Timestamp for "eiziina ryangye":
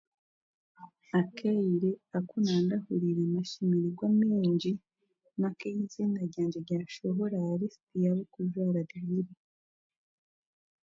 5.71-6.57